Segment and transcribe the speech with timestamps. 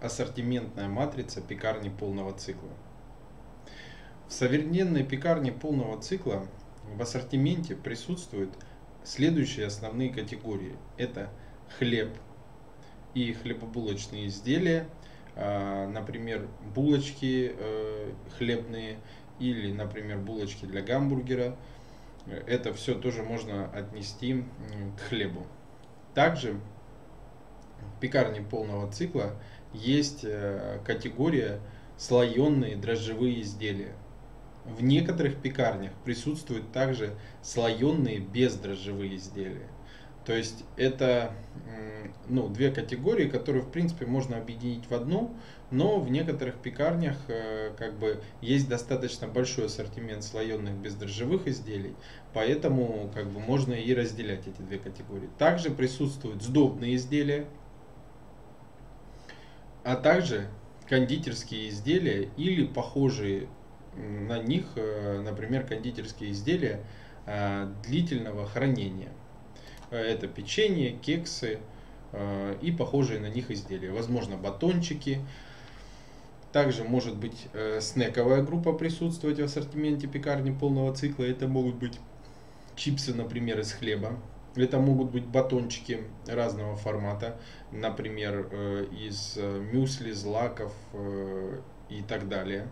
[0.00, 2.70] ассортиментная матрица пекарни полного цикла.
[4.28, 6.46] В современной пекарне полного цикла
[6.94, 8.50] в ассортименте присутствуют
[9.04, 10.76] следующие основные категории.
[10.96, 11.30] Это
[11.78, 12.10] хлеб
[13.14, 14.86] и хлебобулочные изделия,
[15.36, 18.98] а, например, булочки э, хлебные
[19.38, 21.56] или, например, булочки для гамбургера.
[22.46, 24.44] Это все тоже можно отнести
[24.96, 25.46] к хлебу.
[26.14, 26.60] Также
[28.00, 29.32] пекарне полного цикла
[29.72, 31.60] есть э, категория
[31.96, 33.94] слоеные дрожжевые изделия.
[34.64, 39.68] В некоторых пекарнях присутствуют также слоеные бездрожжевые изделия.
[40.24, 41.32] То есть это
[42.28, 45.34] ну, две категории, которые в принципе можно объединить в одну,
[45.70, 51.94] но в некоторых пекарнях э, как бы есть достаточно большой ассортимент слоеных бездрожжевых изделий,
[52.32, 55.28] поэтому как бы можно и разделять эти две категории.
[55.38, 57.46] Также присутствуют сдобные изделия,
[59.90, 60.46] а также
[60.88, 63.48] кондитерские изделия или похожие
[63.96, 66.80] на них, э, например, кондитерские изделия
[67.26, 69.08] э, длительного хранения.
[69.90, 71.58] Это печенье, кексы
[72.12, 73.90] э, и похожие на них изделия.
[73.90, 75.20] Возможно, батончики.
[76.52, 77.46] Также может быть
[77.80, 81.24] снековая группа присутствовать в ассортименте пекарни полного цикла.
[81.24, 81.98] Это могут быть
[82.76, 84.16] чипсы, например, из хлеба.
[84.56, 87.38] Это могут быть батончики разного формата,
[87.70, 88.48] например,
[88.92, 90.72] из мюсли, злаков
[91.88, 92.66] и так далее.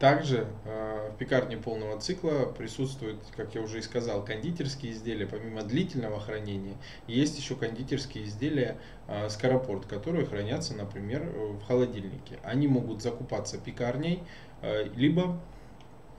[0.00, 5.26] Также э, в пекарне полного цикла присутствуют, как я уже и сказал, кондитерские изделия.
[5.26, 6.76] Помимо длительного хранения,
[7.06, 12.38] есть еще кондитерские изделия э, скоропорт, которые хранятся, например, в холодильнике.
[12.42, 14.22] Они могут закупаться пекарней,
[14.62, 15.38] э, либо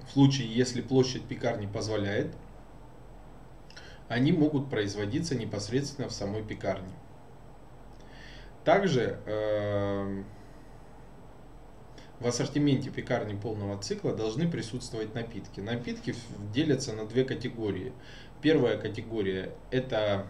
[0.07, 2.35] в случае, если площадь пекарни позволяет,
[4.11, 6.91] они могут производиться непосредственно в самой пекарне.
[8.65, 10.23] Также э,
[12.19, 15.61] в ассортименте пекарни полного цикла должны присутствовать напитки.
[15.61, 16.13] Напитки
[16.53, 17.93] делятся на две категории.
[18.41, 20.27] Первая категория это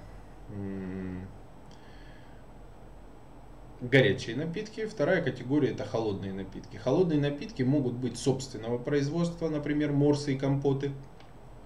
[3.82, 6.78] горячие напитки, вторая категория это холодные напитки.
[6.78, 10.92] Холодные напитки могут быть собственного производства, например, морсы и компоты,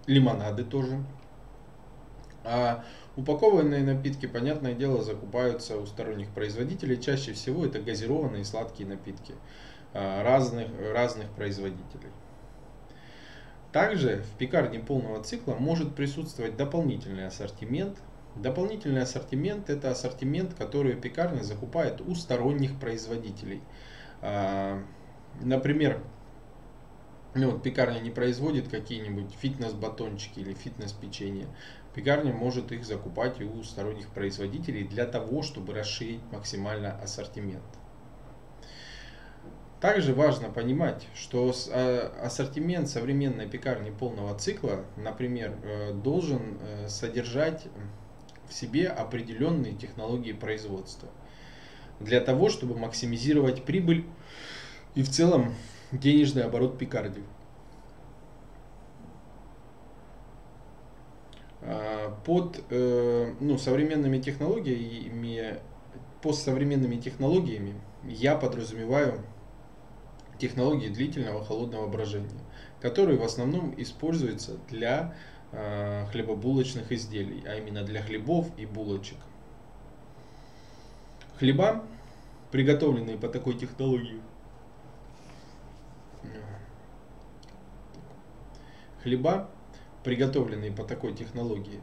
[0.08, 1.04] лимонады тоже.
[2.46, 2.84] А
[3.16, 7.02] упакованные напитки, понятное дело, закупаются у сторонних производителей.
[7.02, 9.34] Чаще всего это газированные сладкие напитки.
[9.98, 12.10] Э, разных, разных производителей.
[13.72, 17.98] Также в пекарне полного цикла может присутствовать дополнительный ассортимент.
[18.36, 23.62] Дополнительный ассортимент это ассортимент, который пекарня закупает у сторонних производителей.
[24.22, 24.82] Э,
[25.42, 26.02] например,
[27.36, 31.48] ну, вот пекарня не производит какие-нибудь фитнес-батончики или фитнес-печенье.
[31.94, 37.64] Пекарня может их закупать у сторонних производителей для того, чтобы расширить максимально ассортимент.
[39.82, 47.68] Также важно понимать, что а, ассортимент современной пекарни полного цикла, например, э, должен э, содержать
[48.48, 51.10] в себе определенные технологии производства
[52.00, 54.06] для того, чтобы максимизировать прибыль
[54.96, 55.54] и в целом
[55.92, 57.24] денежный оборот пекарни.
[61.62, 65.60] А, под э, ну, современными технологиями,
[66.22, 67.74] под современными технологиями
[68.04, 69.22] я подразумеваю
[70.40, 72.30] технологии длительного холодного брожения,
[72.82, 75.16] которые в основном используются для
[75.52, 79.18] э, хлебобулочных изделий, а именно для хлебов и булочек.
[81.40, 81.84] Хлеба,
[82.52, 84.22] приготовленные по такой технологии,
[89.06, 89.48] хлеба,
[90.04, 91.80] приготовленные по такой технологии,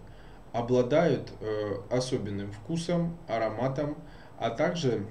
[0.53, 3.97] обладают э, особенным вкусом, ароматом,
[4.38, 5.06] а также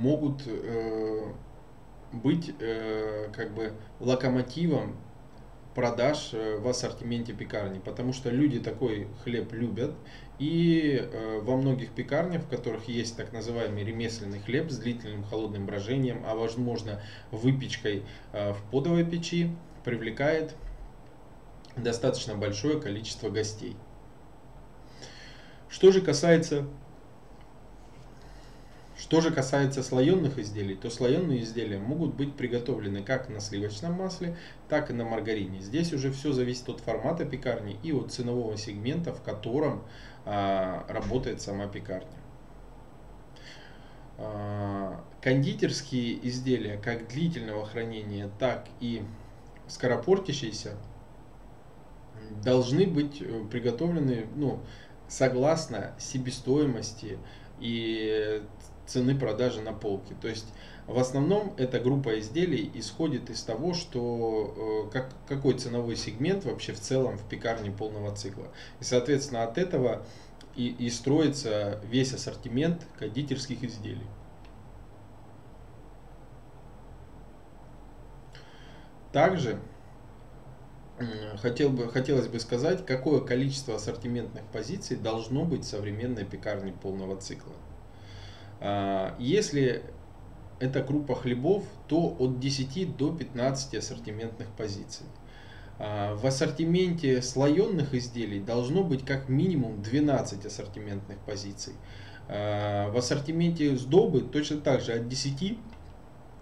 [0.00, 1.22] могут э,
[2.12, 4.96] быть э, как бы локомотивом
[5.74, 9.92] продаж в ассортименте пекарни, потому что люди такой хлеб любят,
[10.38, 11.06] и
[11.42, 16.34] во многих пекарнях, в которых есть так называемый ремесленный хлеб с длительным холодным брожением, а
[16.34, 19.50] возможно выпечкой в подовой печи,
[19.86, 20.56] привлекает
[21.76, 23.76] достаточно большое количество гостей.
[25.68, 26.66] Что же касается
[28.98, 34.36] что же касается слоеных изделий, то слоеные изделия могут быть приготовлены как на сливочном масле,
[34.68, 35.60] так и на маргарине.
[35.60, 39.84] Здесь уже все зависит от формата пекарни и от ценового сегмента, в котором
[40.24, 42.08] а, работает сама пекарня.
[44.18, 49.02] А, кондитерские изделия как длительного хранения, так и
[49.68, 50.76] скоропортящиеся
[52.42, 54.60] должны быть э, приготовлены ну,
[55.08, 57.18] согласно себестоимости
[57.60, 58.42] и
[58.86, 60.14] цены продажи на полке.
[60.20, 60.46] То есть
[60.86, 66.80] в основном эта группа изделий исходит из того, что как, какой ценовой сегмент вообще в
[66.80, 68.48] целом в пекарне полного цикла.
[68.80, 70.06] И соответственно от этого
[70.54, 74.06] и, и строится весь ассортимент кондитерских изделий.
[79.16, 79.58] Также
[81.40, 87.16] хотел бы, хотелось бы сказать, какое количество ассортиментных позиций должно быть в современной пекарне полного
[87.16, 87.54] цикла.
[88.60, 89.82] А, если
[90.60, 95.06] это группа хлебов, то от 10 до 15 ассортиментных позиций.
[95.78, 101.72] А, в ассортименте слоенных изделий должно быть как минимум 12 ассортиментных позиций.
[102.28, 105.58] А, в ассортименте сдобы точно так же от 10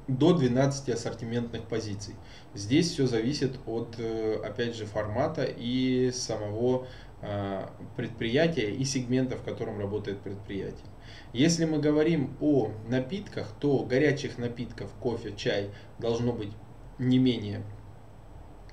[0.07, 2.15] до 12 ассортиментных позиций.
[2.55, 6.87] Здесь все зависит от, э, опять же, формата и самого
[7.27, 10.87] а, предприятия и сегмента, в котором работает предприятие.
[11.33, 16.53] Если мы говорим о напитках, то горячих напитков, кофе, чай должно быть
[16.99, 17.63] не менее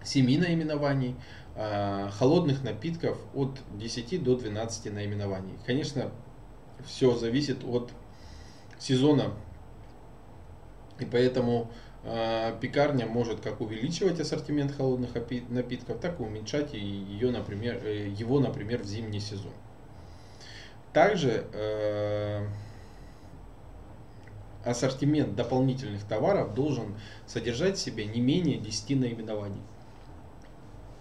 [0.04, 1.16] 7 наименований,
[1.56, 5.58] а, холодных напитков от 10 до 12 наименований.
[5.66, 6.12] Конечно,
[6.86, 7.94] все зависит от
[8.80, 9.32] сезона,
[11.02, 11.72] и поэтому
[12.04, 15.10] э, пекарня может как увеличивать ассортимент холодных
[15.50, 19.54] напитков, так и уменьшать ее, например, э, его, например, в зимний сезон.
[20.94, 22.46] Также э,
[24.66, 26.96] ассортимент дополнительных товаров должен
[27.26, 29.62] содержать в себе не менее 10 наименований.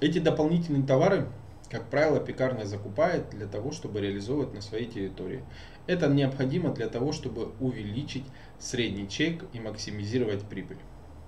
[0.00, 1.26] Эти дополнительные товары,
[1.70, 5.44] как правило, пекарня закупает для того, чтобы реализовывать на своей территории.
[5.86, 8.24] Это необходимо для того, чтобы увеличить
[8.58, 10.78] средний чек и максимизировать прибыль.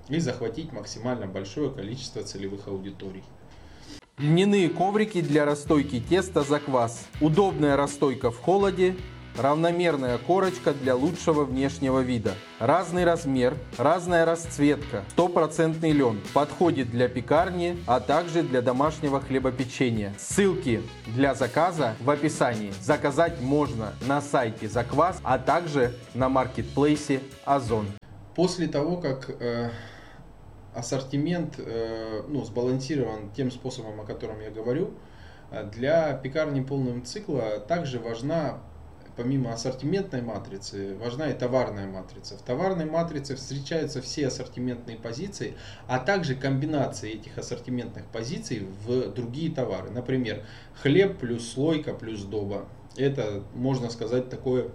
[0.09, 3.23] И захватить максимально большое количество целевых аудиторий.
[4.19, 7.07] Льняные коврики для расстойки теста за квас.
[7.21, 8.97] Удобная расстойка в холоде
[9.37, 12.35] Равномерная корочка для лучшего внешнего вида.
[12.59, 15.05] Разный размер, разная расцветка.
[15.09, 16.21] Стопроцентный лен.
[16.35, 20.13] Подходит для пекарни, а также для домашнего хлебопечения.
[20.19, 22.75] Ссылки для заказа в описании.
[22.83, 27.87] Заказать можно на сайте Заквас, а также на маркетплейсе Озон.
[28.35, 29.71] После того, как э,
[30.75, 34.91] ассортимент э, ну, сбалансирован тем способом, о котором я говорю,
[35.51, 38.61] э, для пекарни полного цикла также важна
[39.17, 42.37] помимо ассортиментной матрицы, важна и товарная матрица.
[42.37, 45.55] В товарной матрице встречаются все ассортиментные позиции,
[45.87, 49.91] а также комбинации этих ассортиментных позиций в другие товары.
[49.91, 50.45] Например,
[50.83, 52.67] хлеб плюс слойка плюс доба.
[52.97, 54.71] Это, можно сказать, такое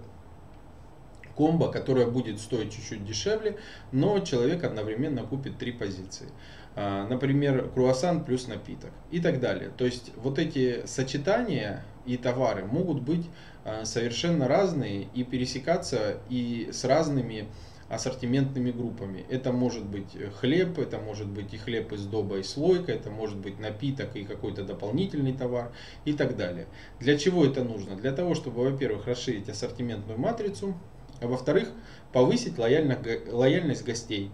[1.36, 3.58] комбо, которое будет стоить чуть-чуть дешевле,
[3.92, 6.28] но человек одновременно купит три позиции.
[6.74, 9.70] А, например, круассан плюс напиток и так далее.
[9.76, 13.26] То есть вот эти сочетания и товары могут быть
[13.64, 17.48] а, совершенно разные и пересекаться и с разными
[17.90, 19.24] ассортиментными группами.
[19.30, 23.38] Это может быть хлеб, это может быть и хлеб из доба и слойка, это может
[23.38, 25.72] быть напиток и какой-то дополнительный товар
[26.04, 26.66] и так далее.
[26.98, 27.96] Для чего это нужно?
[27.96, 30.74] Для того, чтобы, во-первых, расширить ассортиментную матрицу,
[31.20, 31.70] а во-вторых,
[32.12, 34.30] повысить лояльность гостей.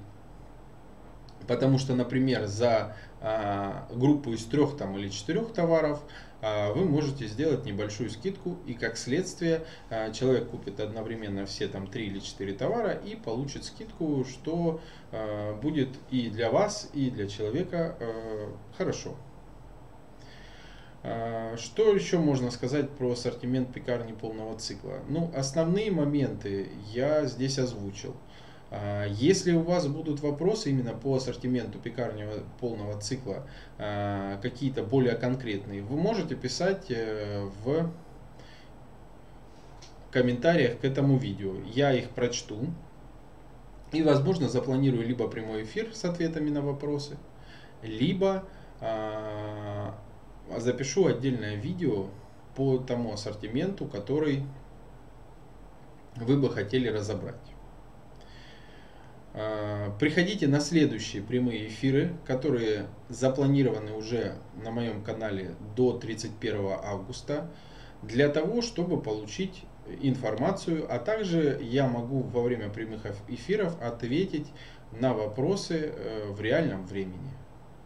[1.47, 2.96] Потому что, например, за
[3.91, 6.03] группу из трех там, или четырех товаров
[6.45, 11.87] а, вы можете сделать небольшую скидку и как следствие а, человек купит одновременно все там
[11.87, 14.79] три или четыре товара и получит скидку, что
[15.11, 17.97] а, будет и для вас, и для человека
[18.77, 19.17] хорошо.
[21.03, 25.01] Что еще можно сказать про ассортимент пекарни полного цикла?
[25.07, 28.17] Ну, основные моменты я здесь озвучил.
[28.71, 32.27] А, если у вас будут вопросы именно по ассортименту пекарни
[32.61, 33.47] полного цикла,
[33.79, 37.91] а, какие-то более конкретные, вы можете писать э, в
[40.11, 41.55] комментариях к этому видео.
[41.67, 42.67] Я их прочту
[43.93, 47.17] и, возможно, запланирую либо прямой эфир с ответами на вопросы,
[47.83, 48.44] либо
[48.81, 49.94] а,
[50.59, 52.09] запишу отдельное видео
[52.56, 54.44] по тому ассортименту, который
[56.17, 57.54] вы бы хотели разобрать.
[59.36, 67.50] А, приходите на следующие прямые эфиры, которые запланированы уже на моем канале до 31 августа,
[68.03, 69.64] для того, чтобы получить
[70.03, 74.46] информацию, а также я могу во время прямых эфиров ответить
[74.93, 77.31] на вопросы э, в реальном времени.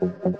[0.00, 0.39] thank you